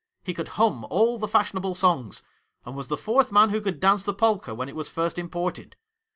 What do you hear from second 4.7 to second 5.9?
was first imported.